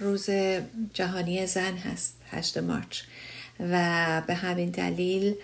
[0.00, 0.30] روز
[0.94, 3.02] جهانی زن هست 8 مارچ.
[3.60, 5.34] و به همین دلیل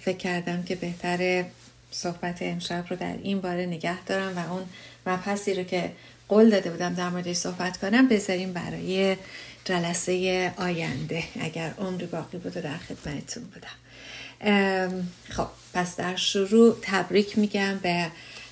[0.00, 1.44] فکر کردم که بهتر
[1.90, 4.62] صحبت امشب رو در این باره نگه دارم و اون
[5.06, 5.92] مبحثی رو که
[6.28, 9.16] قول داده بودم در موردش صحبت کنم بذاریم برای
[9.64, 15.08] جلسه آینده اگر عمری باقی بود و در خدمتتون بودم.
[15.28, 18.06] خب پس در شروع تبریک میگم به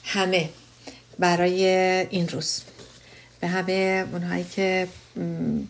[0.05, 0.48] همه
[1.19, 1.67] برای
[2.11, 2.62] این روز.
[3.41, 4.89] به همه اونهایی که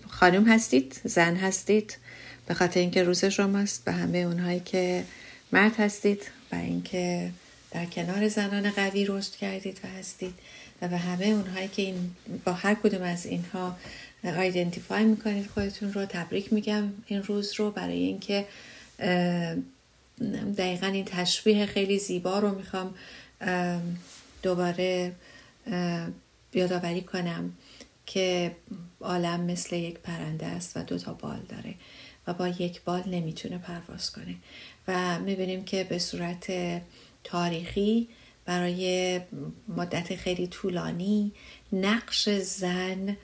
[0.09, 1.99] خانم هستید زن هستید
[2.47, 5.05] به خاطر اینکه روز شماست به همه اونهایی که
[5.53, 7.31] مرد هستید و اینکه
[7.71, 10.35] در کنار زنان قوی رشد کردید و هستید
[10.83, 12.11] و به همه اونهایی که این
[12.45, 13.77] با هر کدوم از اینها
[14.25, 18.45] آیدنتیفای می‌کنید خودتون رو تبریک میگم این روز رو برای اینکه
[20.59, 22.95] دقیقا این تشبیه خیلی زیبا رو می‌خوام
[24.43, 25.13] دوباره
[26.55, 27.53] یادآوری کنم
[28.07, 28.57] که
[29.01, 31.75] عالم مثل یک پرنده است و دو تا بال داره
[32.27, 34.35] و با یک بال نمی‌تونه پرواز کنه.
[34.89, 36.53] و می‌بینیم که به صورت
[37.25, 38.09] تاریخی
[38.45, 39.21] برای
[39.69, 41.33] مدت خیلی طولانی
[41.73, 43.17] نقش زن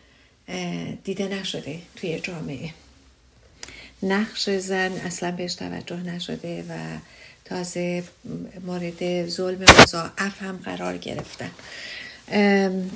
[1.05, 2.75] دیده نشده توی جامعه.
[4.03, 6.99] نقش زن اصلا بهش توجه نشده و
[7.45, 8.05] تازه
[8.67, 11.51] مورد ظلم مضاعف هم قرار گرفتن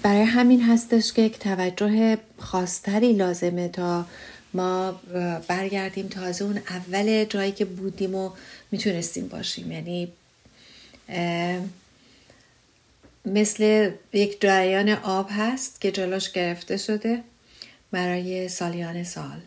[0.03, 4.07] برای همین هستش که یک توجه خاصتری لازمه تا
[4.55, 5.01] ما
[5.49, 8.31] برگردیم تازه اون اول جایی که بودیم و
[8.71, 9.73] می‌تونستیم باشیم.
[9.73, 10.13] یعنی
[13.25, 17.23] مثل یک جریان آب هست که جلوش گرفته شده
[17.91, 19.41] برای سالیان سال.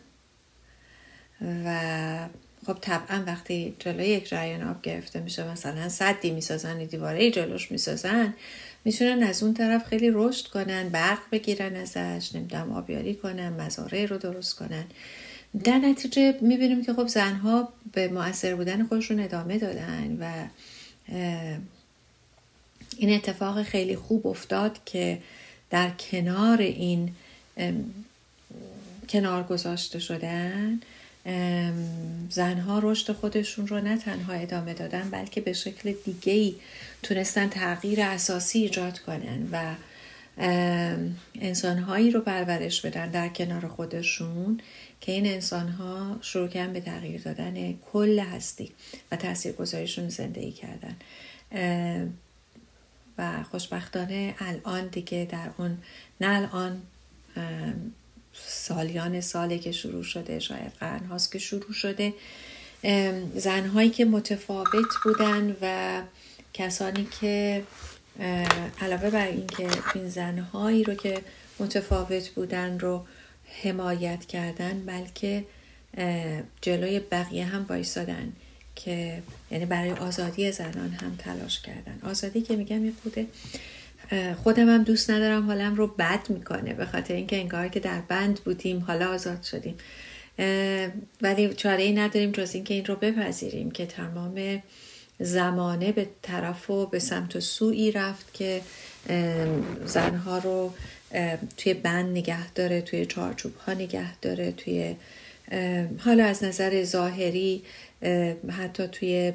[1.66, 2.28] و
[2.66, 8.34] خب طبعا وقتی جلوی یک جریان آب گرفته میشه مثلا صدی می‌سازن دیواره جلوش می‌سازن
[8.86, 14.18] می‌تونن از اون طرف خیلی رشد کنن برق بگیرن ازش نمی‌دونم آبیاری کنن مزارع رو
[14.18, 14.86] درست کنن.
[15.64, 20.48] در نتیجه می‌بینیم که خب زنها به مؤثر بودن خودشون ادامه دادن و
[22.98, 25.22] این اتفاق خیلی خوب افتاد که
[25.70, 27.12] در کنار این
[29.10, 30.80] کنار گذاشته شدن
[32.30, 36.56] زنها رشد خودشون رو نه تنها ادامه دادن بلکه به شکل دیگه ای
[37.04, 39.76] تونستن تغییر اساسی ایجاد کنن و
[41.42, 44.60] انسانهایی رو پرورش بدن در کنار خودشون
[45.02, 48.72] که این انسانها شروع کردن به تغییر دادن کل هستی
[49.12, 50.96] و تاثیرگذاریشون زندگی کردن.
[53.18, 55.78] و خوشبختانه الان دیگه در اون
[56.22, 56.82] نه الان
[58.34, 62.14] سالیان ساله که شروع شده شاید قرن هاست که شروع شده.
[63.36, 66.02] زنهایی که متفاوت بودن و
[66.54, 67.64] کسانی که
[68.82, 71.22] علاوه بر اینکه این زنهایی رو که
[71.60, 73.06] متفاوت بودن رو
[73.64, 75.46] حمایت کردن بلکه
[76.62, 78.34] جلوی بقیه هم بایستادن
[78.76, 82.00] که یعنی برای آزادی زنان هم تلاش کردن.
[82.04, 83.28] آزادی که میگم یه خوده
[84.44, 88.40] خودم هم دوست ندارم حالم رو بد می‌کنه به خاطر اینکه انگار که در بند
[88.40, 89.76] بودیم حالا آزاد شدیم.
[91.22, 94.64] ولی چاره ای نداریم جز اینکه این رو بپذیریم که تمام
[95.20, 98.62] زمانه به طرف و به سمت و سوی رفت که
[99.86, 100.74] زنها رو
[101.58, 104.96] توی بند نگه داره توی چارچوب ها نگه داره توی
[105.98, 107.64] حالا از نظر ظاهری
[108.50, 109.34] حتی توی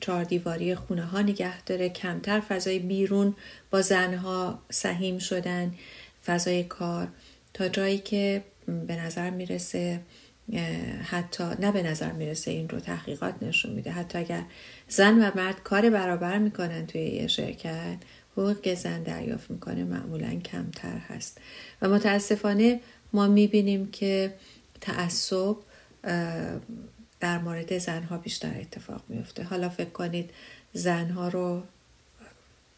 [0.00, 1.88] چهار دیواری خونه ها نگه داره.
[1.88, 3.34] کمتر فضای بیرون
[3.70, 5.74] با زنها سهیم شدن
[6.26, 7.08] فضای کار.
[7.54, 8.42] تا جایی که
[8.86, 10.00] به نظر می‌رسه
[11.02, 13.90] حتی نه به نظر می‌رسه این رو تحقیقات نشون میده.
[13.90, 14.42] حتی اگر
[14.88, 17.96] زن و مرد کار برابر می‌کنن توی یه شرکت
[18.32, 21.38] حقوق که زن دریافت می‌کنه معمولا کمتر هست.
[21.82, 22.80] و متاسفانه
[23.12, 24.34] ما می‌بینیم که
[24.80, 25.56] تعصب
[27.20, 30.30] در مورد زنها بیشتر اتفاق میفته حالا فکر کنید
[30.72, 31.62] زنها رو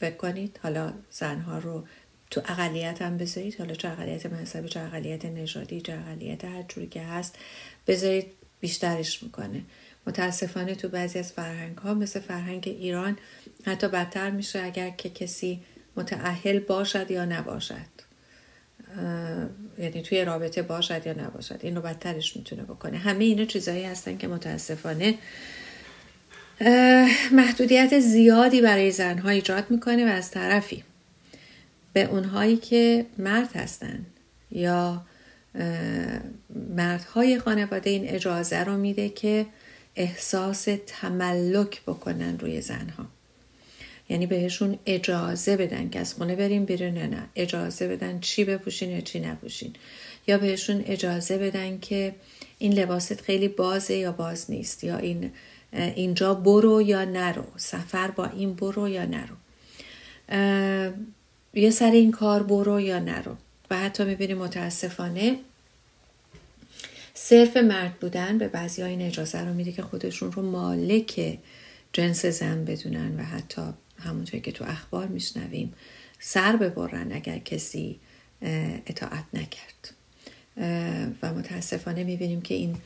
[0.00, 1.84] فکر کنید حالا زنها رو
[2.30, 3.58] تو اقلیت هم بذارید.
[3.58, 7.38] حالا چه اقلیت مذهبی چه اقلیت نژادی چه اقلیت هر جوری که هست
[7.86, 8.26] بذارید
[8.60, 9.62] بیشترش می‌کنه.
[10.06, 13.18] متاسفانه تو بعضی از فرهنگ ها مثل فرهنگ ایران
[13.64, 15.62] حتی بدتر میشه اگر که کسی
[15.96, 18.11] متعهل باشد یا نباشد.
[19.78, 21.60] یعنی توی رابطه باشد یا نباشد.
[21.62, 22.98] این رو بدترش می‌تونه بکنه.
[22.98, 25.14] همه اینا چیزهایی هستن که متاسفانه
[27.32, 30.84] محدودیت زیادی برای زنها ایجاد می‌کنه و از طرفی
[31.92, 34.06] به اونهایی که مرد هستن
[34.50, 35.02] یا
[36.76, 39.46] مردهای خانواده این اجازه رو میده که
[39.96, 43.06] احساس تملک بکنن روی زنها.
[44.12, 47.28] یعنی بهشون اجازه بدن که از خونه بریم بیرون نه.
[47.34, 49.72] اجازه بدن چی بپوشین یا چی نپوشین.
[50.26, 52.14] یا بهشون اجازه بدن که
[52.58, 54.84] این لباست خیلی بازه یا باز نیست.
[54.84, 55.32] یا این
[55.72, 57.44] اینجا برو یا نرو.
[57.56, 59.36] سفر با این برو یا نرو.
[61.54, 63.36] یه سر این کار برو یا نرو.
[63.70, 65.38] و حتی می‌بینیم متاسفانه
[67.14, 71.38] صرف مرد بودن به بعضی ها این اجازه رو میده که خودشون رو مالک
[71.92, 73.62] جنس زن بدونن و حتی
[74.02, 75.74] همونطور که تو اخبار میشنویم
[76.18, 78.00] سر ببرن اگر کسی
[78.86, 79.94] اطاعت نکرد.
[81.22, 82.76] و متاسفانه می‌بینیم که این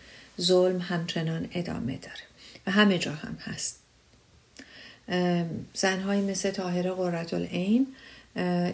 [0.41, 2.23] ظلم همچنان ادامه داره
[2.67, 3.81] و همه جا هم هست.
[5.75, 7.87] زنهایی مثل تاهره قررت العین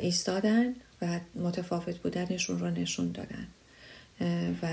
[0.00, 3.46] ایستادن و متفاوت بودنشون رو نشون دادن.
[4.62, 4.66] و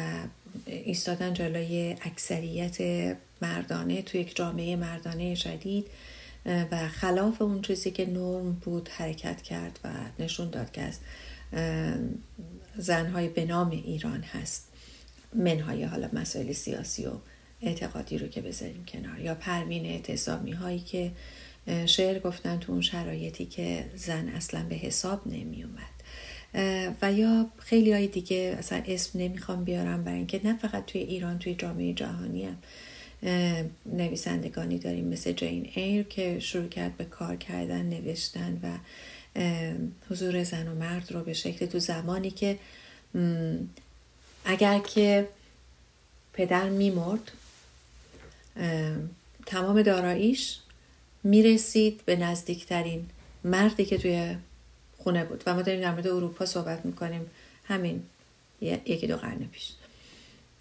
[0.65, 2.77] ایستادن جلوی اکثریت
[3.41, 5.87] مردانه توی یک جامعه مردانه شدید.
[6.45, 9.89] و خلاف اون چیزی که نرم بود حرکت کرد و
[10.19, 10.99] نشون داد که از
[12.77, 14.67] زنهای به نام ایران هست.
[15.33, 17.11] منهای حالا مسائل سیاسی و
[17.61, 19.19] اعتقادی رو که بذاریم کنار.
[19.19, 21.11] یا پروین اعتصامی هایی که
[21.85, 25.99] شعر گفتن تو اون شرایطی که زن اصلا به حساب نمی اومد
[27.01, 31.39] و یا خیلی های دیگه اصلا اسم نمی‌خوام بیارم برای اینکه نه فقط توی ایران
[31.39, 32.57] توی جامعه جهانی هم
[33.85, 38.77] نویسندگانی داریم مثل جین ایر که شروع کرد به کار کردن نوشتن و
[40.09, 42.59] حضور زن و مرد رو به شکل تو زمانی که
[44.45, 45.27] اگر که
[46.33, 47.31] پدر میمرد
[49.45, 50.59] تمام داراییش
[51.23, 53.09] می‌رسید به نزدیکترین
[53.43, 54.35] مردی که توی
[54.97, 55.43] خونه بود.
[55.45, 57.29] و ما داریم در مورد اروپا صحبت می‌کنیم.
[57.65, 58.03] همین
[58.61, 59.71] یکی دو قرن پیش.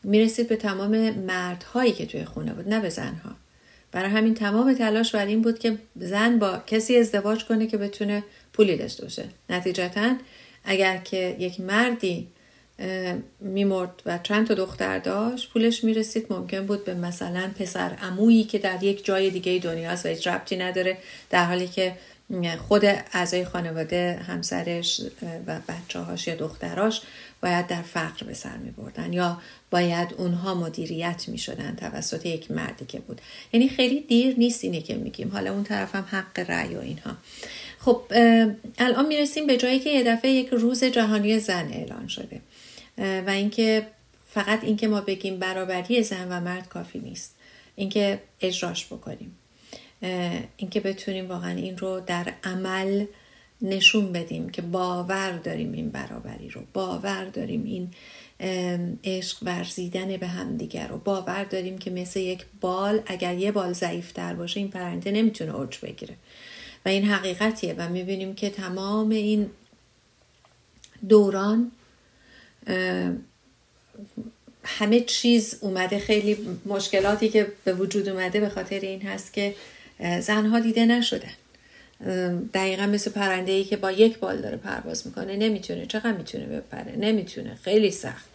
[0.05, 3.31] می‌رسید به تمام مردهایی که توی خونه بود نه به زنها.
[3.93, 8.25] برای همین تمام تلاش بر این بود که زن با کسی ازدواج کنه که بتونه
[8.53, 9.25] پولی داشته باشه.
[9.51, 10.15] نتیجتا
[10.65, 12.29] اگر که یک مردی
[13.41, 16.27] میمرد و چند تا دختر داشت پولش می‌رسید.
[16.31, 20.27] ممکن بود به مثلا پسر عمویی که در یک جای دیگه دنیا است و هیچ
[20.27, 20.99] ربطی نداره
[21.31, 21.95] در حالی که
[22.69, 25.01] خود اعضای خانواده همسرش
[25.47, 27.03] و بچه هاش یا دختراش
[27.43, 32.51] باید در فقر به سر می بردن یا باید اونها مدیریت می شدن توسط یک
[32.51, 33.21] مردی که بود.
[33.53, 35.31] یعنی خیلی دیر نیست اینه که میگیم.
[35.33, 37.17] حالا اون طرف هم حق رأی و اینها.
[37.79, 38.03] خب
[38.79, 42.41] الان می‌رسیم به جایی که یه دفعه یک روز جهانی زن اعلان شده.
[42.99, 43.87] و اینکه
[44.31, 47.35] فقط اینکه ما بگیم برابری زن و مرد کافی نیست.
[47.77, 49.37] اینکه اجراش بکنیم.
[50.57, 53.05] اینکه بتونیم واقعا این رو در عمل
[53.63, 57.91] نشون بدیم که باور داریم این برابری رو باور داریم این
[59.05, 64.35] عشق ورزیدن به همدیگر رو باور داریم که مثل یک بال اگر یه بال ضعیفتر
[64.35, 66.15] باشه این پرنده نمی‌تونه اوج بگیره.
[66.85, 69.51] و این حقیقتیه و می‌بینیم که تمام این
[71.09, 71.71] دوران
[74.65, 79.55] همه چیز اومده خیلی مشکلاتی که به وجود اومده به خاطر این هست که
[80.21, 81.33] زنها دیده نشدن.
[82.55, 86.97] دقیقا مثل پرنده ای که با یک بال داره پرواز می‌کنه نمی‌تونه چقدر می‌تونه بپره؟
[86.97, 88.29] نمی‌تونه خیلی سخت.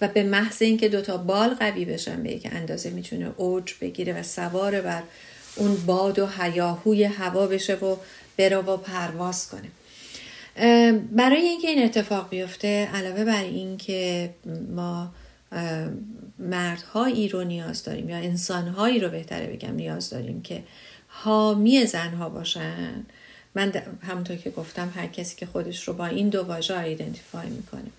[0.00, 4.22] و به محض اینکه دوتا بال قوی بشن به یک اندازه می‌تونه اوج بگیره و
[4.22, 5.02] سوار بر
[5.56, 7.96] اون باد و هیاهوی هوا بشه و
[8.36, 9.68] بره و پرواز کنه.
[11.12, 14.30] برای اینکه این اتفاق بیفته علاوه بر اینکه
[14.74, 15.14] ما
[16.38, 20.62] مردهایی رو نیاز داریم یا انسانهایی رو بهتره بگم نیاز داریم که
[21.14, 23.04] حامی زنها باشن.
[23.54, 27.90] من همونطور که گفتم هر کسی که خودش رو با این دو واژه ایدنتیفای می‌کنه.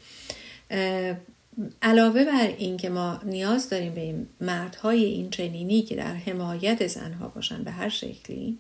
[1.82, 6.88] علاوه بر این که ما نیاز داریم به این مردهای این چنینی که در حمایت
[6.88, 8.58] زنها باشن به هر شکلی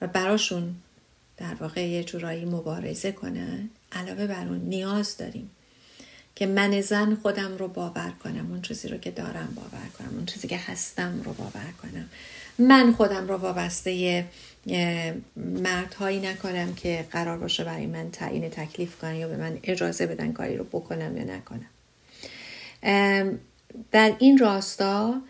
[0.00, 0.74] و براشون
[1.36, 5.50] در واقع یه جورایی مبارزه کنن علاوه بر اون نیاز داریم
[6.34, 10.26] که من زن خودم رو باور کنم اون چیزی رو که دارم باور کنم اون
[10.26, 12.08] چیزی که هستم رو باور کنم.
[12.58, 14.24] من خودم رو وابسته
[15.36, 20.32] مردهایی نکنم که قرار باشه برای من تعیین تکلیف کنن یا به من اجازه بدن
[20.32, 21.68] کاری رو بکنم یا نکنم.
[23.92, 25.22] در این راستا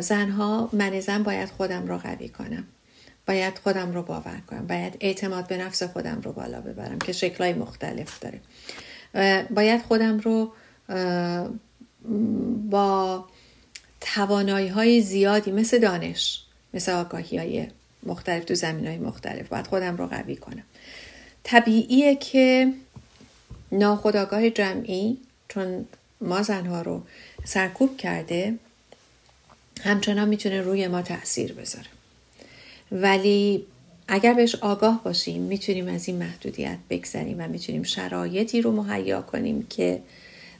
[0.00, 2.64] زنها من زن باید خودم رو قوی کنم.
[3.26, 4.66] باید خودم رو باور کنم.
[4.66, 8.40] باید اعتماد به نفس خودم رو بالا ببرم که شکلهای مختلف داره.
[9.50, 10.52] باید خودم رو
[12.70, 13.24] با
[14.00, 16.42] توانایی های زیادی مثل دانش
[16.74, 17.66] مثل آگاهی های
[18.02, 20.62] مختلف تو زمین های مختلف باید خودم رو قوی کنم.
[21.42, 22.72] طبیعیه که
[23.72, 25.86] ناخداگاه جمعی چون
[26.20, 27.02] ما زنها رو
[27.44, 28.54] سرکوب کرده
[29.80, 31.86] همچنان می‌تونه روی ما تاثیر بذاره.
[32.92, 33.66] ولی
[34.08, 39.66] اگر بهش آگاه باشیم می‌تونیم از این محدودیت بگذریم و می‌تونیم شرایطی رو مهیا کنیم
[39.70, 40.00] که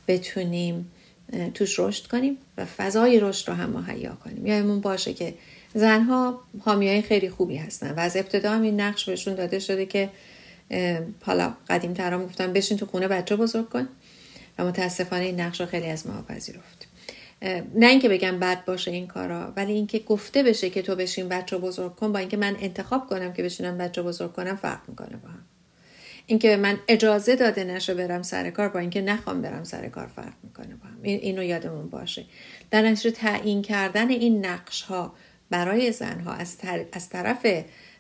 [0.09, 0.90] بتونیم
[1.55, 4.47] توش رشد کنیم و فضای رشد رو هم مهیا کنیم.
[4.47, 5.35] یادمون باشه که
[5.75, 9.87] زنها حامی های خیلی خوبی هستن و از ابتدا هم این نقش بهشون داده شده
[9.87, 10.11] که
[11.23, 13.88] حالا قدیم ترام گفتن بشین تو خونه بچه بزرگ کن
[14.59, 16.88] و متاسفانه این نقش رو خیلی از ما پذیرفت
[17.75, 21.59] نه اینکه بگم بد باشه این کارا ولی اینکه گفته بشه که تو بشین بچه
[21.59, 25.28] بزرگ کن با اینکه من انتخاب کنم که بشینم بچه بزرگ کنم فرق می‌کنه با
[25.28, 25.45] هم.
[26.26, 30.35] اینکه من اجازه داده نشه برم سر کار با اینکه نخوام برم سر کار فرق
[30.42, 30.99] می‌کنه با هم.
[31.02, 32.25] اینو یادمون باشه.
[32.71, 35.14] در نتیجه تعیین کردن این نقش ها
[35.50, 36.57] برای زنها از,
[36.92, 37.47] از طرف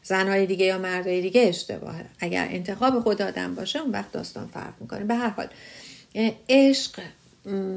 [0.02, 2.04] زنهای دیگه یا مردهای دیگه اشتباهه.
[2.18, 5.04] اگر انتخاب خود آدم باشه اون وقت داستان فرق می‌کنه.
[5.04, 5.48] به هر حال
[6.48, 7.00] عشق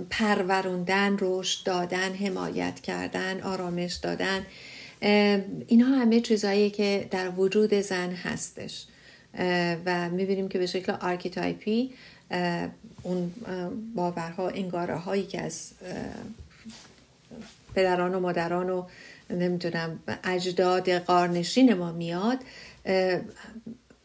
[0.09, 4.45] پروروندن رشد دادن حمایت کردن آرامش دادن
[5.67, 8.85] اینها همه چیزهایی که در وجود زن هستش.
[9.85, 11.93] و می‌بینیم که به شکل archetype ی
[13.03, 13.33] اون
[13.95, 15.71] باورها انگاره هایی که از
[17.75, 18.85] پدران و مادران و
[19.29, 22.37] نمی‌دونم اجداد قارنشین ما میاد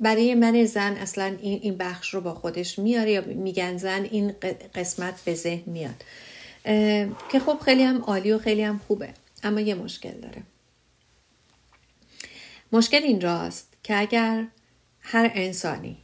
[0.00, 4.34] برای من زن اصلا این بخش رو با خودش میاره یا میگن زن این
[4.74, 6.04] قسمت به ذهن میاد.
[7.32, 9.14] که خب خیلی هم عالی و خیلی هم خوبه.
[9.42, 10.42] اما یه مشکل داره.
[12.72, 14.46] مشکل اینجاست که اگر
[15.00, 15.96] هر انسانی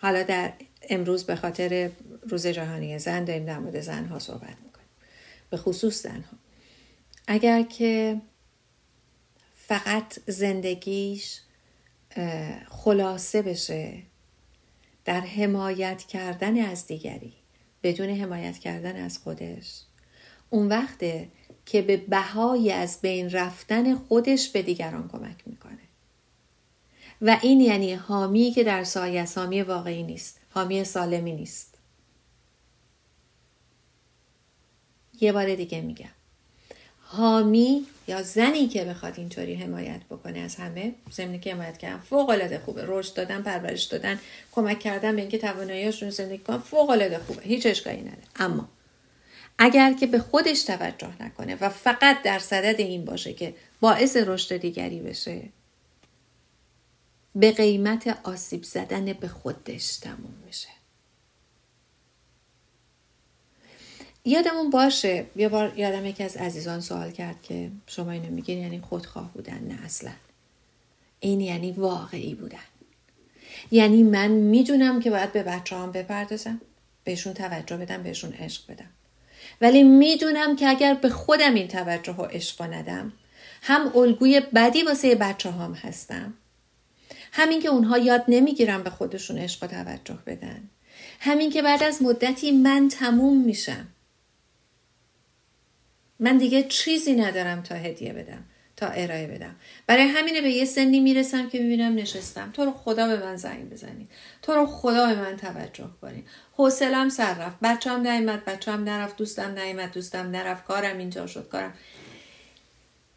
[0.00, 0.52] حالا در
[0.90, 1.90] امروز به خاطر
[2.28, 4.88] روز جهانی زن داریم در مورد زنها صحبت می‌کنیم.
[5.50, 6.38] به خصوص زنها.
[7.26, 8.20] اگر که
[9.56, 11.40] فقط زندگیش
[12.68, 14.02] خلاصه بشه
[15.04, 17.32] در حمایت کردن از دیگری
[17.82, 19.80] بدون حمایت کردن از خودش.
[20.50, 21.28] اون وقته
[21.66, 25.78] که به بهای از بین رفتن خودش به دیگران کمک می‌کنه.
[27.22, 31.78] و این یعنی حامی که در سایه حامی واقعی نیست حامی سالمی نیست.
[35.20, 36.08] یه بار دیگه میگم.
[37.06, 42.30] حامی یا زنی که بخواد اینطوری حمایت بکنه از همه زمینی که حمایت کردن فوق
[42.30, 42.84] العاده خوبه.
[42.86, 44.20] رشد دادن پرورش دادن
[44.52, 47.42] کمک کردن به اینکه تواناییشون زندگی کنن فوق العاده خوبه.
[47.42, 48.22] هیچ اشکالی نداره.
[48.36, 48.68] اما
[49.58, 54.56] اگر که به خودش توجه نکنه و فقط در صدد این باشه که باعث رشد
[54.56, 55.42] دیگری بشه
[57.34, 60.68] به قیمت آسیب زدن به خودش تموم میشه.
[64.24, 68.80] یادمون باشه یه بار یادم یکی از عزیزان سوال کرد که شما اینو میگین یعنی
[68.80, 70.10] خودخواه بودن نه اصلا.
[71.20, 72.58] این یعنی واقعی بودن.
[73.70, 76.60] یعنی من می‌دونم که باید به بچه هم بپردازم
[77.04, 78.90] بهشون توجه بدم بهشون عشق بدم.
[79.60, 83.12] ولی می‌دونم که اگر به خودم این توجه و عشق ندم
[83.62, 86.34] هم الگوی بدی واسه بچه هم هستم
[87.32, 90.68] همین که اونها یاد نمی‌گیرم به خودشون عشق و توجه بدن
[91.20, 93.88] همین که بعد از مدتی من تموم میشم.
[96.24, 98.44] من دیگه چیزی ندارم تا هدیه بدم
[98.76, 99.54] تا ارائه بدم.
[99.86, 102.50] برای همینه به یه سنی می‌رسم که می‌بینم نشستم.
[102.52, 104.08] تو رو خدا به من زنگ بزنید.
[104.42, 106.24] تو رو خدا به من توجه کنید.
[106.52, 107.56] حوصلم سر رفت.
[107.62, 110.64] بچم نیومد بچم نرفت دوستم نیومد دوستم نرفت.
[110.64, 111.74] کارم اینجا شد کارم.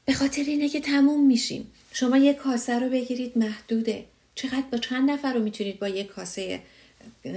[0.05, 1.71] به خاطر اینه که تموم میشیم.
[1.93, 4.05] شما یه کاسه رو بگیرید محدوده.
[4.35, 6.59] چقدر با چند نفر رو می‌تونید با یه کاسه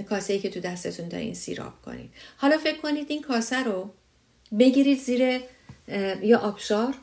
[0.09, 2.11] کاسه که تو دستتون دارین سیراب کنید.
[2.37, 3.91] حالا فکر کنید این کاسه رو
[4.59, 5.41] بگیرید زیر
[6.23, 6.95] یا آبشار؟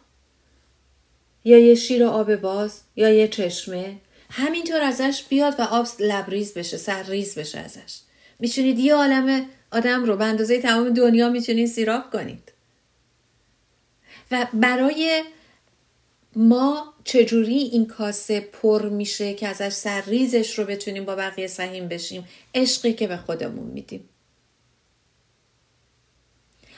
[1.46, 3.98] یا یه شیر آب باز؟ یا یه چشمه؟
[4.30, 8.00] همینطور ازش بیاد و آب لبریز بشه سرریز بشه ازش.
[8.40, 12.52] می‌تونید یه عالم آدم رو به اندازه تمام دنیا می‌تونید سیراب کنید.
[14.32, 15.24] و برای
[16.36, 22.28] ما چجوری این کاسه پر میشه که ازش سرریزش رو بتونیم با بقیه سهیم بشیم؟
[22.56, 24.10] عشقی که به خودمون میدیم.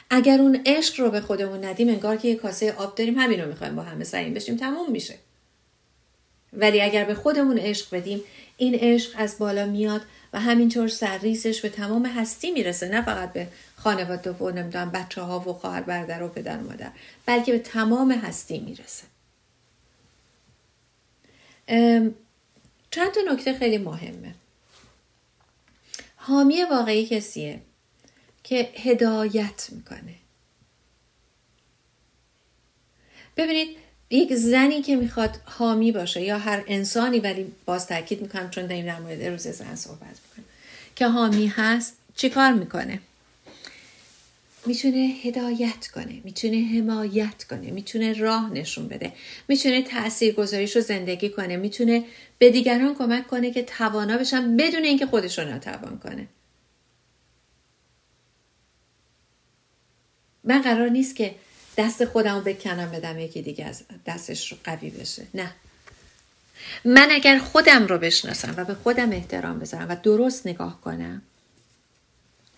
[0.09, 3.47] اگر اون عشق رو به خودمون ندیم انگار که یه کاسه آب داریم همین رو
[3.47, 5.15] می‌خوایم با همه سعیم بشیم تموم میشه.
[6.53, 8.21] ولی اگر به خودمون عشق بدیم
[8.57, 10.01] این عشق از بالا میاد
[10.33, 15.39] و همینطور سرریزش به تمام هستی می‌رسه نه فقط به خانواده و نمی‌دونم بچه ها
[15.39, 16.91] و خواهر برادر و پدر و مادر
[17.25, 19.03] بلکه به تمام هستی می‌رسه.
[22.91, 24.33] چند تا نکته خیلی مهمه.
[26.15, 27.59] حامی واقعی کسیه؟
[28.43, 30.15] که هدایت می‌کنه.
[33.37, 33.77] ببینید
[34.09, 38.85] یک زنی که می‌خواد حامی باشه یا هر انسانی ولی باز تاکید می‌کنم چون داریم
[38.85, 40.45] در مورد روز زن صحبت می‌کنیم
[40.95, 42.99] که حامی هست چیکار می‌کنه؟
[44.65, 49.11] می‌تونه هدایت کنه می‌تونه حمایت کنه می‌تونه راه نشون بده
[49.47, 52.05] می‌تونه تأثیر گذاریش رو زندگی کنه می‌تونه
[52.37, 56.27] به دیگران کمک کنه که توانا بشن بدون اینکه خودش رو ناتوان کنه.
[60.49, 61.35] من قرار نیست که
[61.77, 65.27] دست خودم رو بکنم بدم یکی دیگه از دستش رو قوی بشه.
[65.33, 65.51] نه.
[66.85, 71.21] من اگر خودم رو بشناسم و به خودم احترام بذارم و درست نگاه کنم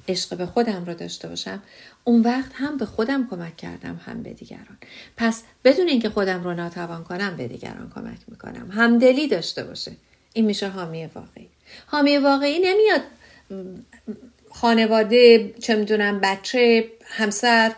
[0.08, 1.64] عشق به خودم رو داشته باشم
[2.04, 4.78] اون وقت هم به خودم کمک کردم هم به دیگران.
[5.18, 8.72] پس بدون اینکه خودم رو ناتوان کنم به دیگران کمک می‌کنم.
[8.72, 9.92] همدلی داشته باشه.
[10.34, 11.50] این میشه حامی واقعی.
[11.86, 13.02] حامی واقعی نمیاد
[14.52, 17.74] خانواده چه می‌دونم بچه همسر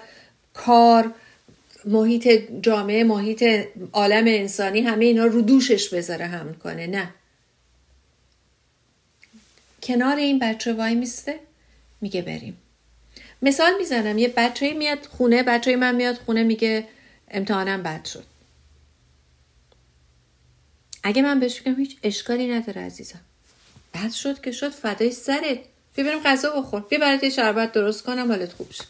[0.53, 1.13] کار
[1.85, 2.27] محیط
[2.61, 6.87] جامعه محیط عالم انسانی همه اینا رو دوشش بذاره هم کنه.
[6.87, 7.09] نه.
[9.83, 11.39] کنار این بچه وای میسته
[12.01, 12.57] میگه بریم.
[13.41, 16.87] مثال می‌زنم یه بچه میاد خونه بچه من میاد خونه میگه
[17.31, 18.23] امتحانم بد شد.
[21.03, 23.21] اگه من بهش بگم هیچ اشکالی نداره عزیزم.
[23.93, 25.59] بد شد که شد فدای سرت.
[25.97, 26.81] ببریم غذا بخور.
[26.81, 28.83] بیا برات شربت درست کنم حالت خوب شد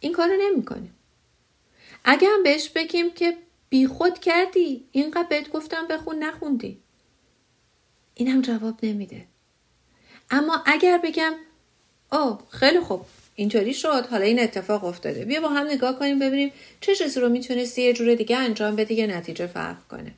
[0.00, 0.94] این کارو نمی‌کنیم.
[2.04, 3.36] اگه هم بهش بگیم که
[3.68, 6.78] بیخود کردی اینقدر بهت گفتم بخون نخوندی.
[8.14, 9.24] این هم جواب نمیده.
[10.30, 11.34] اما اگر بگم
[12.12, 15.24] او خیلی خوب اینطوری شد حالا این اتفاق افتاده.
[15.24, 18.96] بیا با هم نگاه کنیم ببینیم چه چیزی رو می‌تونستی یه جور دیگه انجام بدی
[18.96, 20.14] که نتیجه فرق کنه.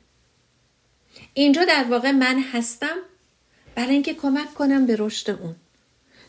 [1.33, 2.97] اینجا در واقع من هستم
[3.75, 5.55] برای اینکه کمک کنم به رشد اون.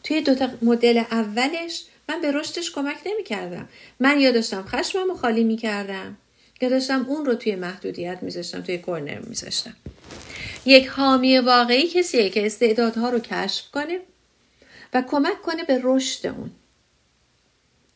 [0.05, 3.69] توی دوتا مدل اولش من به رشدش کمک نمی کردم.
[4.01, 6.17] من یا داشتم خشمم رو خالی می کردم
[6.61, 9.77] یا داشتم اون رو توی محدودیت میذاشتم توی کرنر میذاشتم.
[10.67, 14.01] یک حامی واقعی کسیه که استعدادها رو کشف کنه
[14.95, 16.51] و کمک کنه به رشد اون.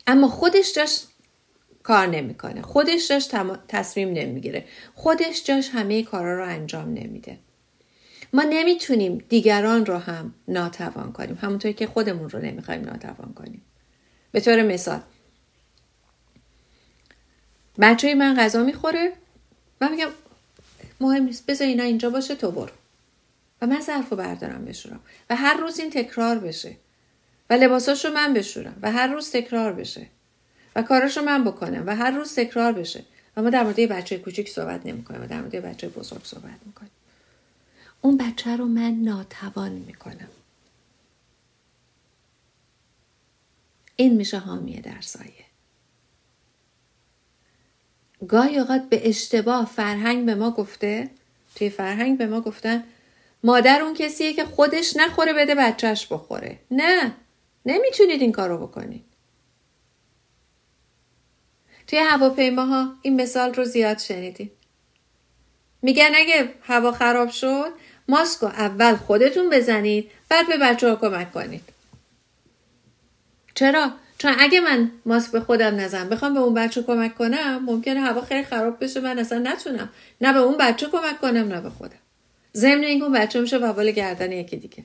[0.07, 1.01] اما خودش جاش
[1.83, 2.63] کار نمی‌کنه.
[2.63, 3.29] خودش جاش
[3.69, 4.65] تصمیم نمی‌گیره.
[4.95, 7.39] خودش جاش همه کارا رو انجام نمیده.
[8.33, 11.39] ما نمی‌تونیم دیگران رو هم ناتوان کنیم.
[11.43, 13.63] همونطور که خودمون رو نمی‌خوایم ناتوان کنیم.
[14.33, 15.01] به طور مثال
[17.81, 19.13] بچه من غذا می‌خوره
[19.81, 20.09] و میگم
[21.01, 22.71] مهم نیست بذار اینا اینجا باشه تو برو.
[23.63, 25.01] و من ظرف رو بردارم بشورم.
[25.31, 26.77] و هر روز این تکرار بشه.
[27.51, 28.79] و لباساش رو من بشورم.
[28.83, 30.07] و هر روز تکرار بشه.
[30.77, 31.83] و کاراش من بکنم.
[31.87, 33.05] و هر روز تکرار بشه.
[33.37, 35.23] و ما در مورد بچه کوچیک صحبت نمی‌کنیم.
[35.23, 36.91] و در مورد بچه بزرگ صحبت می‌کنیم.
[38.05, 40.29] اون بچه رو من ناتوان می‌کنم.
[43.97, 45.45] این میشه حامیه در سایه.
[48.29, 51.11] گاهی اوقات به اشتباه فرهنگ به ما گفته
[51.55, 52.85] توی فرهنگ به ما گفتن
[53.45, 56.59] مادر اون کسیه که خودش نخوره بده بچهش بخوره.
[56.71, 57.13] نه
[57.67, 59.05] نمی‌تونید این کارو بکنید.
[61.87, 64.53] توی هواپیماها این مثال رو زیاد شنیدید
[65.83, 67.73] میگن اگه هوا خراب شد
[68.09, 71.63] ماسکو اول خودتون بزنید بعد به بچه ها کمک کنید
[73.55, 78.01] چرا؟ چون اگه من ماسک به خودم نزنم بخوام به اون بچه کمک کنم ممکنه
[78.01, 81.71] هوا خیلی خراب بشه من اصلا نتونم نه به اون بچه کمک کنم نه به
[81.71, 81.99] خودم
[82.57, 84.85] ضمن اینکه اون بچه میشه وبال گردن یکی دیگه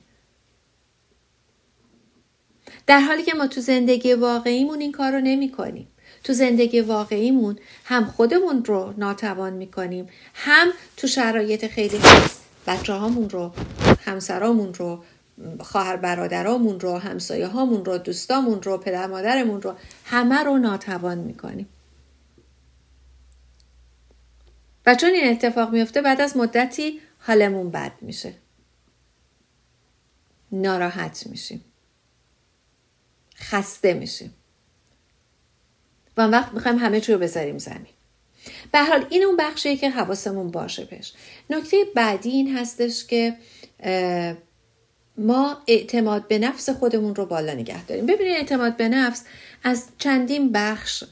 [2.86, 5.88] در حالی که ما تو زندگی واقعیمون این کار رو نمی کنیم.
[6.24, 11.98] تو زندگی واقعیمون هم خودمون رو ناتوان می کنیم هم تو شرایط خیلی
[12.68, 13.54] بچه هامون رو
[14.00, 15.04] همسرامون رو
[15.60, 21.68] خواهر برادرامون رو همسایه هامون رو دوستامون رو پدر مادرمون رو همه رو ناتوان می‌کنیم.
[24.86, 28.34] و چون این اتفاق میفته بعد از مدتی حالمون بد میشه.
[30.52, 31.64] ناراحت میشیم.
[33.36, 34.34] خسته میشیم.
[36.16, 37.97] و وقت می‌خوایم همه چی رو بذاریم زمین.
[38.72, 41.12] به حال این اون بخشیه که حواسمون باشه بهش.
[41.50, 43.34] نکته بعدی این هستش که
[45.18, 48.06] ما اعتماد به نفس خودمون رو بالا نگه داریم.
[48.06, 49.24] ببینید اعتماد به نفس
[49.64, 51.04] از چندین بخش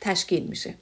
[0.00, 0.74] تشکیل میشه.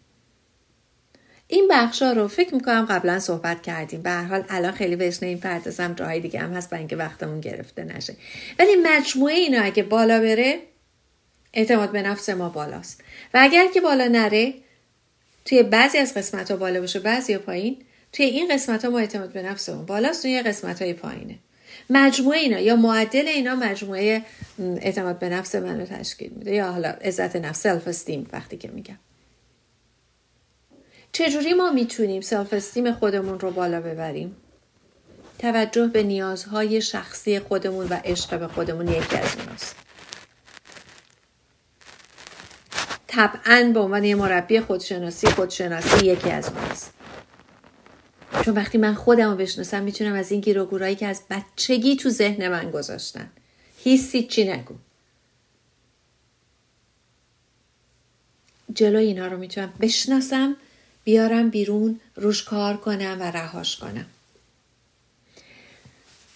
[1.48, 4.02] این بخش ها رو فکر می‌کنم قبلا صحبت کردیم.
[4.02, 7.84] به هر حال الان خیلی بهش نمی‌پردازم جاهای دیگه هم هست برای اینکه وقتمون گرفته
[7.84, 8.16] نشه.
[8.58, 10.60] ولی مجموعه اینا اگه بالا بره
[11.54, 13.00] اعتماد به نفس ما بالاست.
[13.34, 14.54] و اگر که بالا نره
[15.44, 17.76] توی بعضی از قسمت ها بالا باشه بعضی پایین
[18.12, 21.38] توی این قسمت ها ما اعتماد به نفسمون بالاست توی قسمت های پایینه.
[21.90, 24.22] مجموعه اینا یا معدل اینا مجموعه
[24.58, 26.54] اعتماد به نفس من رو تشکیل میده.
[26.54, 28.98] یا حالا عزت نفس self-esteem وقتی که میگم.
[31.12, 34.36] چجوری ما می‌تونیم self-esteem خودمون رو بالا ببریم؟
[35.38, 39.76] توجه به نیازهای شخصی خودمون و عشق به خودمون یکی از اوناست
[43.14, 46.92] طبعا به عنوان یه مربی خودشناسی خودشناسی یکی از اوناست
[48.44, 51.96] چون وقتی من خودم رو بشناسم می‌تونم از این گیر و گورایی که از بچگی
[51.96, 53.30] تو ذهن من گذاشتن.
[53.84, 54.74] هیچ چی نگو.
[58.74, 60.56] جلوی اینا رو می‌تونم بشناسم
[61.04, 64.06] بیارم بیرون روش کار کنم و رهاش کنم.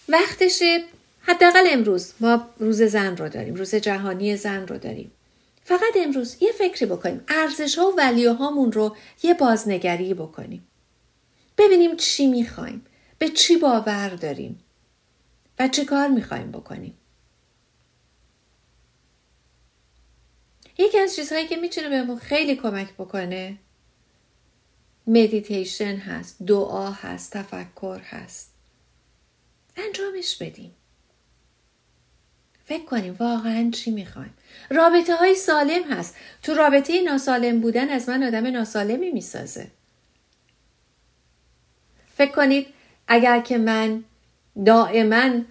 [0.09, 0.83] وقتشه
[1.21, 5.11] حداقل امروز ما روز زن رو داریم روز جهانی زن رو داریم.
[5.69, 7.23] فقط امروز یه فکری بکنیم.
[7.27, 10.67] ارزش ها و ولیو هامون رو یه بازنگری بکنیم.
[11.57, 12.85] ببینیم چی می‌خوایم.
[13.19, 14.63] به چی باور داریم.
[15.59, 16.97] و چه کار می‌خوایم بکنیم.
[20.77, 23.57] یکی از چیزهایی که می‌تونه بهمون خیلی کمک بکنه
[25.07, 28.53] مدیتیشن هست دعا هست تفکر هست.
[29.75, 30.75] انجامش بدیم.
[32.65, 34.33] فکر کنیم واقعا چی می‌خوایم.
[34.69, 36.15] رابطه های سالم هست.
[36.43, 39.71] تو رابطه ناسالم بودن از من آدم ناسالمی می‌سازه.
[42.15, 42.67] فکر کنید
[43.07, 44.03] اگر که من
[44.65, 45.41] دائما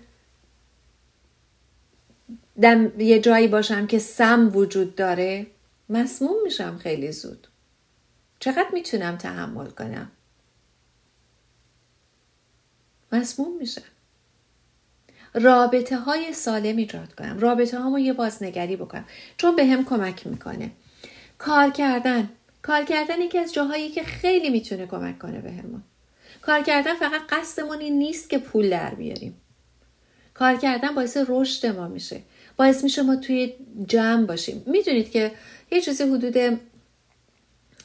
[2.62, 5.46] دم یه جایی باشم که سم وجود داره
[5.88, 7.48] مسموم میشم خیلی زود.
[8.40, 10.10] چقدر می‌تونم تحمل کنم؟
[13.12, 13.82] مسموم میشم.
[15.40, 17.38] رابطه های سالم ایجاد کنم.
[17.38, 19.04] رابطه هامو یه بازنگری بکنم.
[19.36, 20.70] چون به هم کمک می‌کنه.
[21.38, 22.28] کار کردن.
[22.62, 25.82] کار کردن یکی از جاهایی که خیلی می‌تونه کمک کنه به همون.
[26.42, 29.34] کار کردن فقط قصدمون این نیست که پول در بیاریم.
[30.34, 32.20] کار کردن باعث رشد ما میشه.
[32.56, 33.54] باعث میشه ما توی
[33.88, 34.62] جمع باشیم.
[34.66, 35.32] می‌دونید که
[35.72, 36.60] یه چیزی حدود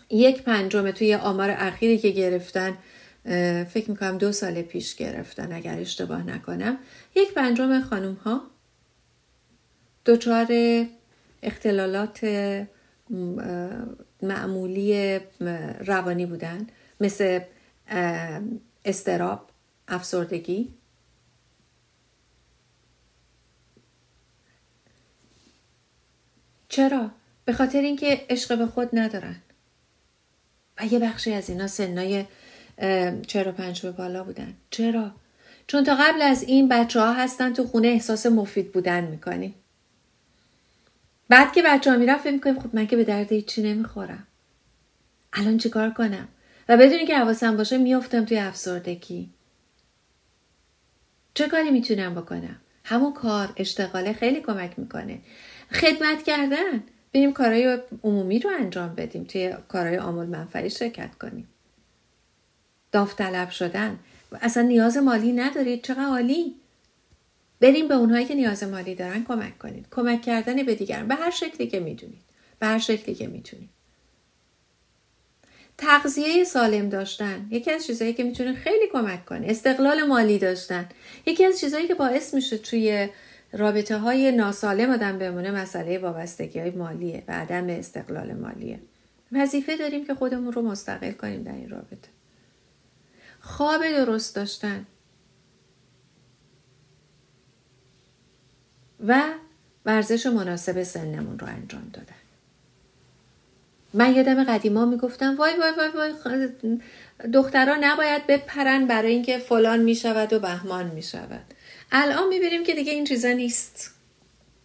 [0.10, 2.78] یک پنجم توی آمار اخیری که گرفتن
[3.70, 6.78] فکر می‌کنم دو سال پیش گرفتن اگر اشتباه نکنم.
[7.16, 8.42] یک پنجم خانوم ها
[10.06, 10.48] دچار
[11.44, 12.26] اختلالات
[14.22, 15.20] معمولی
[15.80, 16.68] روانی بودن
[17.00, 17.40] مثل
[18.86, 19.50] استراب
[19.88, 20.74] افسردگی.
[26.70, 27.12] چرا؟
[27.46, 29.36] به خاطر اینکه عشق به خود ندارن.
[30.78, 32.26] و یه بخشی از اینا سنای
[33.28, 35.12] چرا پنج به بالا بودن؟ چرا؟
[35.68, 39.56] چون تا قبل از این بچه ها هستن تو خونه احساس مفید بودن می‌کنیم
[41.30, 44.28] بعد که بچه ها میرن فکر می‌کنیم خب من که به درد هیچی نمی‌خورم.
[45.34, 46.28] الان چیکار کنم؟
[46.70, 49.30] و بدونی که حواسم باشه میافتم توی افسردگی.
[51.34, 55.20] چه کاری می‌تونم بکنم؟ همون کار اشتغاله خیلی کمک می‌کنه.
[55.72, 56.84] خدمت کردن.
[57.14, 59.24] بریم کارهای عمومی رو انجام بدیم.
[59.24, 61.48] توی کارهای عامل منفعی شرکت کنیم.
[62.94, 64.00] داوطلب شدن.
[64.42, 65.84] اصلا نیاز مالی ندارید.
[65.84, 66.56] چقدر عالی.
[67.60, 69.86] بریم به اونهایی که نیاز مالی دارن کمک کنید.
[69.92, 71.08] کمک کردن به دیگران.
[71.08, 72.22] به هر شکلی که می‌دونید.
[72.60, 73.70] به هر شکلی که می‌تونید.
[75.78, 77.48] تغذیه سالم داشتن.
[77.52, 80.90] یکی از چیزهایی که می‌تونه خیلی کمک کنه استقلال مالی داشتن.
[81.26, 83.10] یکی از چیزهایی که باعث میشه توی
[83.54, 88.80] رابطه های ناسالم آدم بمونه مسئله وابستگی های مالیه و عدم استقلال مالیه.
[89.32, 92.13] وظیفه داریم که خودمون رو مستقل کنیم در این رابطه.
[93.46, 94.86] خواب درست داشتن.
[99.08, 99.24] و
[99.86, 102.16] ورزش مناسب سنمون رو انجام دادن.
[103.94, 106.80] من یادم قدیما می‌گفتم وای وای وای وای
[107.34, 111.54] دخترها نباید بپرن برای اینکه فلان می‌شود و بهمان می‌شود.
[111.92, 113.94] الان می‌بینیم که دیگه این چیزا نیست.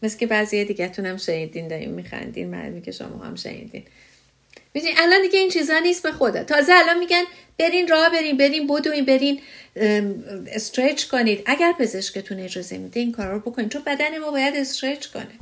[0.03, 3.85] مثل که بعضی دیگه هم شنیدین داریم میخندین معلومه که شما هم شنیدین.
[4.75, 6.45] می‌دونی الان دیگه این چیزا نیست به خدا.
[6.45, 7.23] تازه الان میگن
[7.59, 9.41] برین راه برین برین بدوین برین
[10.47, 11.43] استرچ کنید.
[11.47, 15.39] اگر پزشکتون اجازه میده این کارا رو بکنید چون بدن ما باید استرچ کنه.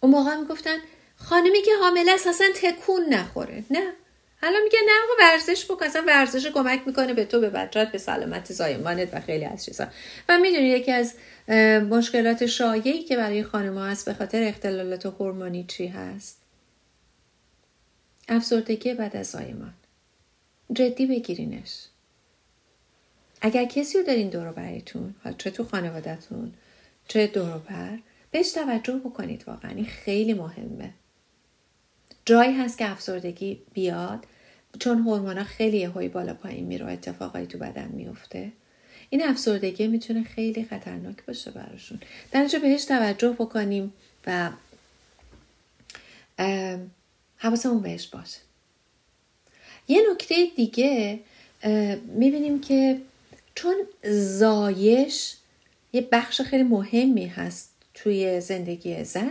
[0.00, 0.76] اون موقع می‌گفتن
[1.16, 3.64] خانمی که حامله است اصلا تکون نخوره.
[3.70, 3.92] نه.
[4.42, 5.86] الان میگه نه آقا ورزش بکن.
[5.86, 9.86] اصلا ورزش کمک می‌کنه به تو به بچت به سلامت زایمانت و خیلی از چیزا.
[10.28, 11.14] و می‌دونی یکی از
[11.90, 16.41] مشکلات شایعی که برای خانم هست به خاطر اختلالات هورمونی چی هست؟
[18.28, 19.74] افسردگی بعد از زایمان
[20.72, 21.86] جدی بگیرینش.
[23.40, 26.52] اگر کسی رو دارین دور برایتون چه تو خانوادهتون
[27.08, 27.98] چه دور بر
[28.30, 29.70] بهش توجه بکنید واقعا.
[29.70, 30.94] این خیلی مهمه.
[32.24, 34.26] جایی هست که افسردگی بیاد
[34.78, 38.52] چون هورمونا خیلی یهویی بالا پایین میره اتفاقایی تو بدن میفته.
[39.10, 42.00] این افسردگی می‌تونه خیلی خطرناک باشه براشون.
[42.32, 43.92] در بهش توجه بکنیم
[44.26, 44.50] و
[47.42, 48.38] حواسمون بهش باشه.
[49.88, 51.20] یه نکته دیگه
[52.06, 53.00] می‌بینیم که
[53.54, 53.74] چون
[54.10, 55.34] زایش
[55.92, 59.30] یه بخش خیلی مهمی هست توی زندگی زن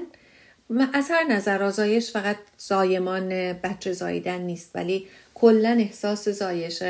[0.93, 6.83] از هر نظر آزایش فقط زایمان بچه زاییدن نیست ولی کلا احساس زایش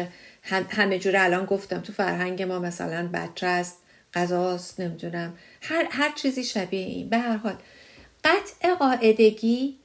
[0.43, 3.77] همه جوره الان گفتم تو فرهنگ ما مثلا بچه است
[4.13, 7.09] غذاست نمی‌دونم هر, هر چیزی شبیه این.
[7.09, 7.55] به هر حال
[8.23, 9.77] قطع قاعدگی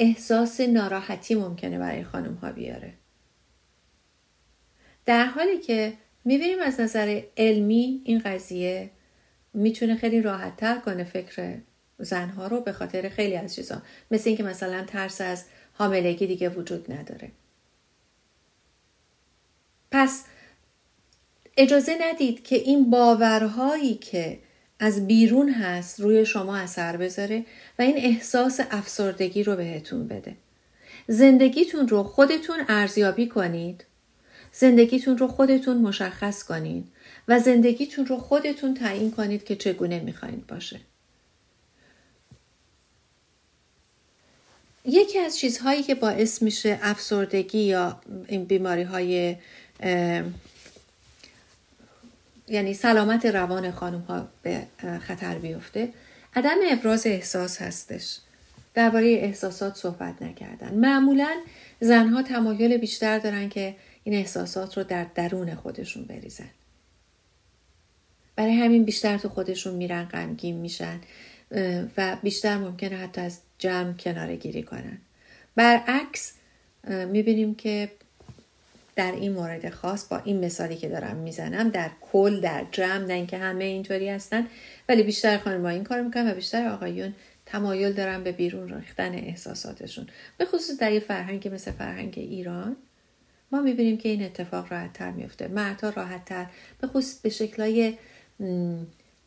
[0.00, 2.92] احساس ناراحتی ممکنه برای خانم ها بیاره.
[5.06, 5.92] در حالی که
[6.24, 8.90] می‌بینیم از نظر علمی این قضیه
[9.54, 11.58] می‌تونه خیلی راحت تر کنه فکر
[11.98, 13.82] زنها رو به خاطر خیلی از چیزا.
[14.10, 17.30] مثل اینکه مثلا ترس از حاملگی دیگه وجود نداره.
[19.90, 20.24] پس
[21.56, 24.38] اجازه ندید که این باورهایی که
[24.80, 27.44] از بیرون هست روی شما اثر بذاره
[27.78, 30.36] و این احساس افسردگی رو بهتون بده.
[31.08, 33.84] زندگیتون رو خودتون ارزیابی کنید.
[34.52, 36.86] زندگیتون رو خودتون مشخص کنید
[37.28, 40.80] و زندگیتون رو خودتون تعیین کنید که چگونه می‌خواین باشه.
[44.84, 49.36] یکی از چیزهایی که باعث میشه افسردگی یا این بیماری های
[52.50, 54.62] یعنی سلامت روان خانم ها به
[55.00, 55.88] خطر بیفته.
[56.34, 58.18] عدم ابراز احساس هستش.
[58.74, 60.74] درباره احساسات صحبت نکردن.
[60.74, 61.36] معمولا
[61.80, 66.50] زنها تمایل بیشتر دارن که این احساسات رو در درون خودشون بریزن.
[68.36, 71.00] برای همین بیشتر تو خودشون میرن غمگین میشن
[71.96, 74.98] و بیشتر ممکنه حتی از جمع کناره گیری کنن.
[75.56, 76.32] برعکس
[76.84, 77.90] می‌بینیم که
[78.96, 83.14] در این مورد خاص با این مثالی که دارم می‌زنم در کل در جمع نه
[83.14, 84.46] اینکه همه اینطوری هستن
[84.88, 87.14] ولی بیشتر خانم این کار می‌کنن و بیشتر آقایون
[87.46, 90.06] تمایل دارن به بیرون ریختن احساساتشون.
[90.38, 92.76] به خصوص در یه فرهنگ مثل فرهنگ ایران
[93.52, 96.46] ما می‌بینیم که این اتفاق راحت تر میفته مردها راحت تر
[96.80, 97.94] به خصوص به شکلهای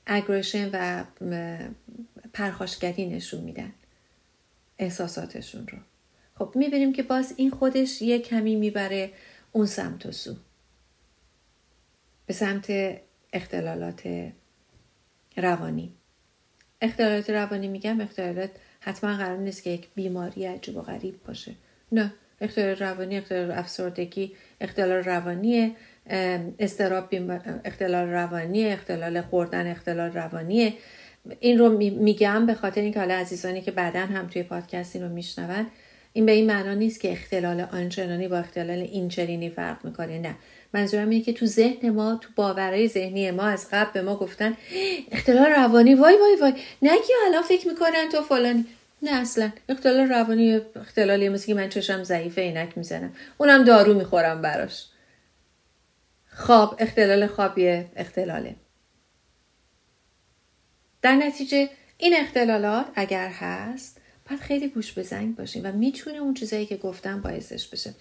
[0.06, 1.04] اگریشن و
[2.34, 3.72] پرخاشگری نشون میدن
[4.80, 5.78] احساساتشون رو.
[6.36, 9.12] خب می‌بینیم که باز این خودش یه کمی می‌بره
[9.56, 10.36] اون سمت و سو.
[12.26, 12.98] به سمت
[13.34, 14.32] اختلالات
[15.38, 15.94] روانی.
[16.82, 21.56] اختلالات روانی میگم اختلالات حتما قرار نیست که یک بیماری عجیب و غریب باشه.
[21.92, 25.76] نه اختلال روانی اختلال افسردگی اختلال روانی
[26.60, 27.14] استراب
[27.66, 30.78] اختلال روانی اختلال خوردن اختلال روانی
[31.40, 35.12] این رو میگم به خاطر اینکه حالا عزیزانی که بعدا هم توی پادکست این رو
[35.12, 35.66] میشنون
[36.14, 40.36] این به این معنا نیست که اختلال آنچنانی با اختلال اینچنینی فرق می‌کنه نه.
[40.74, 44.58] منظورم اینه که تو ذهن ما تو باورهای ذهنی ما از قبل به ما گفتن
[45.12, 46.54] اختلال روانی وای وای وای.
[46.82, 48.66] نگی الان فکر می‌کنن تو فلانی.
[49.02, 49.52] نه اصلا.
[49.70, 53.16] اختلال روانی اختلالی مثل که من چشم ضعیفه اینک می‌زنم.
[53.38, 54.86] اونم دارو می‌خورم براش.
[56.36, 58.56] خواب اختلال خوابی اختلاله.
[61.02, 63.93] در نتیجه این اختلالات اگر هست
[64.34, 67.94] باید خیلی گوش به زنگ باشیم و می‌تونه اون چیزایی که گفتم باعثش بشه.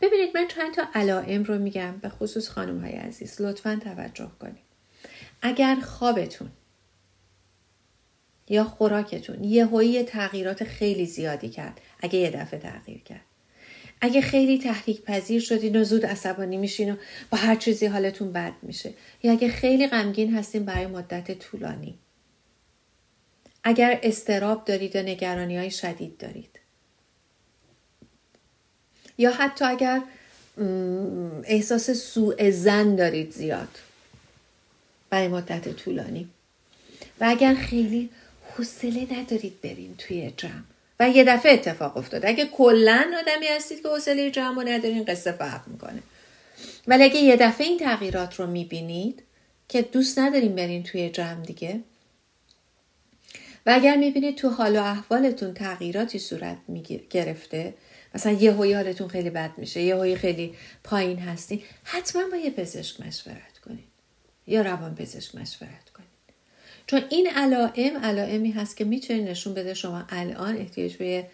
[0.00, 3.40] ببینید من چند تا علائم رو میگم به خصوص خانم های عزیز.
[3.40, 4.68] لطفا توجه کنید.
[5.42, 6.50] اگر خوابتون
[8.48, 13.24] یا خوراکتون یه تغییرات خیلی زیادی کرد اگه یه دفعه تغییر کرد.
[14.00, 16.96] اگه خیلی تحریک پذیر شدین و زود عصبانی میشین و
[17.30, 18.94] با هر چیزی حالتون بد میشه.
[19.22, 21.98] یا اگه خیلی غمگین هستین برای مدت طولانی.
[23.68, 26.60] اگر استراب دارید و نگرانی های شدید دارید.
[29.18, 30.02] یا حتی اگر
[31.44, 33.68] احساس سوء زن دارید زیاد.
[35.10, 36.28] برای مدت طولانی.
[37.20, 38.10] و اگر خیلی
[38.56, 40.62] حوصله ندارید برین توی جمع.
[41.00, 45.32] و یه دفعه اتفاق افتاده اگه کلا آدمی هستید که حوصله جمع رو ندارین قصه
[45.32, 46.02] فرق می‌کنه.
[46.86, 49.22] ولی اگه یه دفعه این تغییرات رو می‌بینید
[49.68, 51.80] که دوست نداریم برین توی جمع دیگه
[53.66, 56.58] و اگر می‌بینید تو حال و احوالتون تغییراتی صورت
[57.10, 57.74] گرفته
[58.14, 62.50] مثلا یه هوی حالتون خیلی بد میشه یه هوی خیلی پایین هستین حتما با یه
[62.50, 63.88] پزشک مشورت کنید.
[64.46, 66.08] یا روان پزشک مشورت کنید.
[66.86, 71.26] چون این علائم علائمی هست که می‌تونه نشون بده شما الان احتیاج به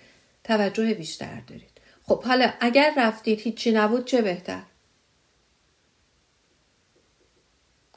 [0.44, 1.70] توجه بیشتر دارید.
[2.02, 4.62] خب حالا اگر رفتید هیچی نبود چه بهتر؟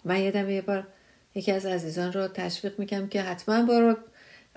[0.06, 0.88] من یادم یه بار
[1.36, 3.98] یکی از عزیزان رو تشویق می‌کنم که حتما برو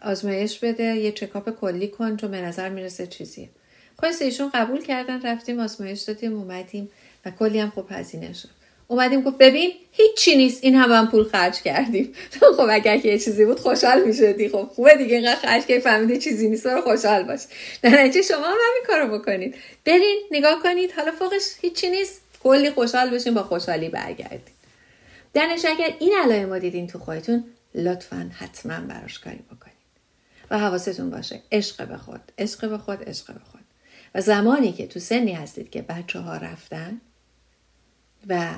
[0.03, 3.49] آزمایش بده یه چکاپ کلی کن تو به نظر می‌رسه چیزیه
[3.97, 6.91] خواست ایشون قبول کردن رفتیم آزمایش دادیم اومدیم
[7.27, 8.49] و کلی هم خوب هزینه شد.
[8.89, 12.13] اومدیم گفت ببین هیچی نیست این هم, هم پول خرج کردیم.
[12.57, 14.49] خب اگر که یه چیزی بود خوشحال می‌شدی.
[14.49, 17.41] خب خوبه دیگه اینقدر خرج که فهمیدی چیزی نیست رو خوشحال باش.
[17.83, 19.55] در نتیجه شما هم همین کارو بکنید.
[19.85, 20.93] برین نگاه کنید.
[20.93, 22.21] حالا فوقش هیچی نیست.
[22.43, 24.61] کلی خوشحال بشین با خوشحالی برگردید
[25.35, 29.70] در اگر این علائم دیدین تو خودتون لطفا حتما براش کاری بکنید.
[30.51, 31.43] و حواستون باشه.
[31.53, 32.33] عشق به خود.
[32.39, 33.61] عشق به خود عشق به خود.
[34.15, 37.01] و زمانی که تو سنی هستید که بچه ها رفتن
[38.29, 38.51] و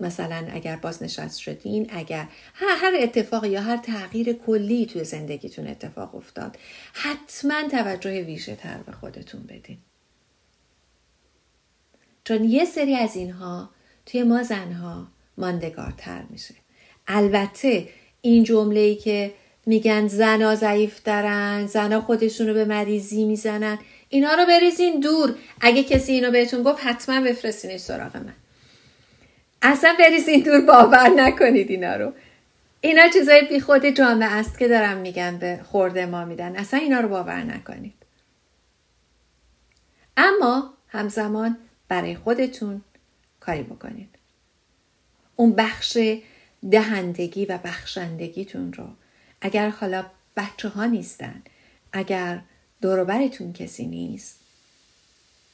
[0.00, 6.58] مثلا اگر بازنشست شدین اگر هر اتفاق یا هر تغییر کلی توی زندگیتون اتفاق افتاد
[6.92, 9.78] حتما توجه ویژه تر به خودتون بدین.
[12.24, 13.70] چون یه سری از اینها
[14.06, 16.54] توی ما زنها ماندگارتر میشه.
[17.06, 17.88] البته
[18.20, 19.34] این جمله ای که
[19.66, 23.78] میگن زنا ضعیف دارن زنا خودشون رو به مریضی می‌زنن.
[24.08, 25.34] اینا رو بریزین دور.
[25.60, 28.34] اگه کسی اینو بهتون گفت حتما بفرستینش سراغ من.
[29.62, 32.12] اصلا بریزین دور باور نکنید اینا رو.
[32.80, 36.56] اینا چیزای بی خود جامعه است که دارم میگم به خورده ما میدن.
[36.56, 37.94] اصلا اینا رو باور نکنید.
[40.16, 42.82] اما همزمان برای خودتون
[43.40, 44.08] کاری بکنید.
[45.36, 45.98] اون بخش
[46.70, 48.86] دهندگی و بخشندگیتون رو
[49.46, 50.06] اگر حالا
[50.36, 51.42] بچه ها نیستن
[51.92, 52.40] اگر
[52.80, 54.40] دوروبرتون کسی نیست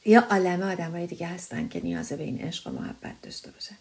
[0.05, 3.75] یا عالم آدم های دیگه هستن که نیاز به این عشق و محبت داشته باشن.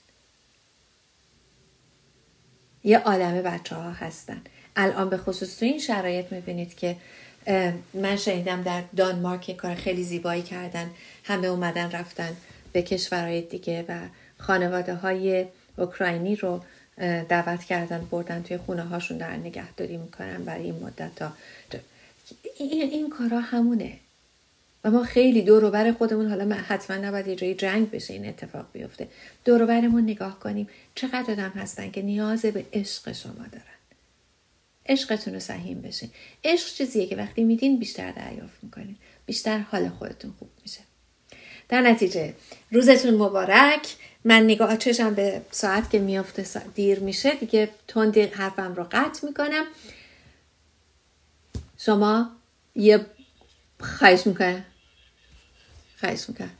[2.84, 4.42] یه عالم بچه ها هستن.
[4.76, 6.96] الان به خصوص تو این شرایط می‌بینید که
[7.94, 10.90] من شنیدم در دانمارک کار خیلی زیبایی کردن.
[11.24, 12.36] همه اومدن رفتن
[12.72, 14.00] به کشورهای دیگه و
[14.38, 15.46] خانواده های
[15.76, 16.64] اوکراینی رو
[16.98, 21.32] دعوت کردن بردن توی خونه هاشون در نگهداری می‌کنن برای این مدت تا
[22.58, 23.98] این, این کارا همونه.
[24.84, 29.08] و ما خیلی دوروبر خودمون حالا حتما نباید یه جایی جنگ بشه این اتفاق بیفته.
[29.44, 33.62] دوروبرمون نگاه کنیم چقدر آدم هستن که نیاز به عشق شما دارن.
[34.86, 36.10] عشقتون رو سهیم بشین.
[36.44, 38.96] عشق چیزیه که وقتی میدین بیشتر دریافت می‌کنین.
[39.26, 40.80] بیشتر حال خودتون خوب میشه.
[41.68, 42.34] در نتیجه
[42.70, 43.96] روزتون مبارک.
[44.24, 47.34] من نگاه چشم به ساعت که میافته دیر میشه.
[47.34, 49.64] دیگه تند حرفم رو قطع می‌کنم.
[51.78, 52.30] شما
[52.74, 53.06] یه
[53.80, 54.64] خواهش می‌کنه
[56.00, 56.50] خواهش می‌کنم.